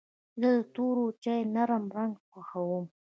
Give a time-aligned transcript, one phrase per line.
[0.39, 2.85] زه د تور چای نرم رنګ خوښوم.